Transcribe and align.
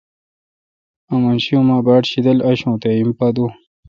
آمن 1.13 1.37
شی 1.43 1.53
اوما 1.57 1.77
باڑ 1.85 2.01
شیدل 2.11 2.37
آشوں 2.49 2.75
تے 2.81 2.89
ہیم 2.95 3.09
پا 3.17 3.27
دوں 3.35 3.51